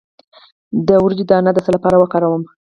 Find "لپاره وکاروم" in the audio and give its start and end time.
1.75-2.43